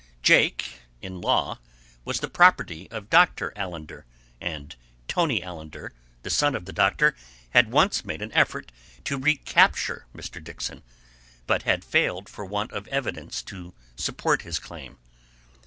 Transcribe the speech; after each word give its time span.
Jake, 0.23 0.79
in 0.99 1.21
law, 1.21 1.59
was 2.05 2.21
the 2.21 2.27
property 2.27 2.89
of 2.89 3.11
Doctor 3.11 3.53
Allender, 3.55 4.07
and 4.39 4.75
Tolly 5.07 5.43
Allender, 5.43 5.93
the 6.23 6.31
son 6.31 6.55
of 6.55 6.65
the 6.65 6.73
doctor, 6.73 7.13
had 7.51 7.69
once 7.69 8.03
made 8.03 8.23
an 8.23 8.31
effort 8.33 8.71
to 9.03 9.19
recapture 9.19 10.07
Mr. 10.15 10.43
Dixon, 10.43 10.81
but 11.45 11.61
had 11.69 11.85
failed 11.85 12.29
for 12.29 12.43
want 12.45 12.71
of 12.71 12.87
evidence 12.87 13.43
to 13.43 13.75
support 13.95 14.41
his 14.41 14.57
claim. 14.57 14.97